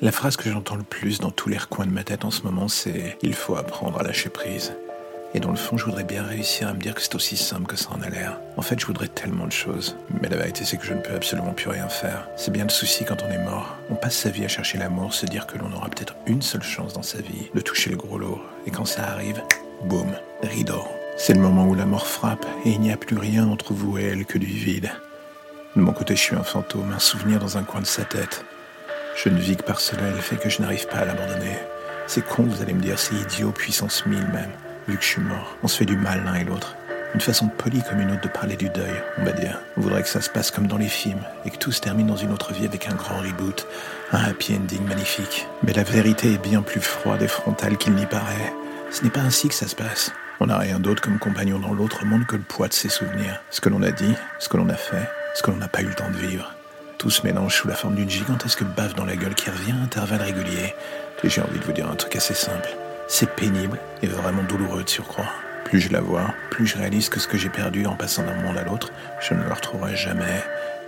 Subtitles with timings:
[0.00, 2.42] La phrase que j'entends le plus dans tous les recoins de ma tête en ce
[2.42, 4.72] moment, c'est Il faut apprendre à lâcher prise.
[5.34, 7.66] Et dans le fond, je voudrais bien réussir à me dire que c'est aussi simple
[7.66, 8.38] que ça en a l'air.
[8.56, 9.96] En fait, je voudrais tellement de choses.
[10.22, 12.28] Mais la vérité, c'est que je ne peux absolument plus rien faire.
[12.36, 13.74] C'est bien le souci quand on est mort.
[13.90, 16.62] On passe sa vie à chercher l'amour, se dire que l'on aura peut-être une seule
[16.62, 18.40] chance dans sa vie de toucher le gros lot.
[18.66, 19.42] Et quand ça arrive,
[19.82, 20.12] boum,
[20.44, 20.84] rideau.
[21.16, 23.98] C'est le moment où la mort frappe et il n'y a plus rien entre vous
[23.98, 24.92] et elle que du vide.
[25.74, 28.44] De mon côté, je suis un fantôme, un souvenir dans un coin de sa tête.
[29.20, 31.58] Je ne vis que par cela le fait que je n'arrive pas à l'abandonner.
[32.06, 34.52] C'est con, vous allez me dire, c'est idiot, puissance mille même,
[34.86, 35.56] vu que je suis mort.
[35.64, 36.76] On se fait du mal l'un et l'autre.
[37.14, 39.60] Une façon polie comme une autre de parler du deuil, on va dire.
[39.76, 42.06] On voudrait que ça se passe comme dans les films, et que tout se termine
[42.06, 43.66] dans une autre vie avec un grand reboot,
[44.12, 45.48] un happy ending magnifique.
[45.64, 48.52] Mais la vérité est bien plus froide et frontale qu'il n'y paraît.
[48.92, 50.12] Ce n'est pas ainsi que ça se passe.
[50.38, 53.42] On n'a rien d'autre comme compagnon dans l'autre monde que le poids de ses souvenirs.
[53.50, 55.82] Ce que l'on a dit, ce que l'on a fait, ce que l'on n'a pas
[55.82, 56.54] eu le temps de vivre.
[56.98, 59.84] Tout se mélange sous la forme d'une gigantesque baffe dans la gueule qui revient à
[59.84, 60.74] intervalles réguliers.
[61.22, 62.70] Et j'ai envie de vous dire un truc assez simple.
[63.06, 65.30] C'est pénible et vraiment douloureux de surcroît.
[65.64, 68.34] Plus je la vois, plus je réalise que ce que j'ai perdu en passant d'un
[68.42, 70.42] monde à l'autre, je ne le retrouverai jamais.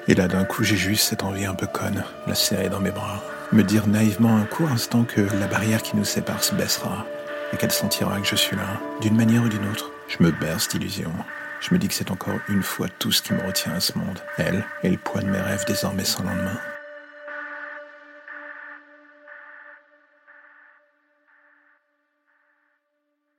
[0.08, 2.90] Et là, d'un coup, j'ai juste cette envie un peu conne, la serrer dans mes
[2.90, 3.22] bras.
[3.52, 7.06] Me dire naïvement un court instant que la barrière qui nous sépare se baissera
[7.52, 9.92] et qu'elle sentira que je suis là, d'une manière ou d'une autre.
[10.08, 11.12] Je me berce d'illusions.
[11.60, 13.96] Je me dis que c'est encore une fois tout ce qui me retient à ce
[13.98, 14.18] monde.
[14.38, 16.58] Elle et le poids de mes rêves désormais sans lendemain.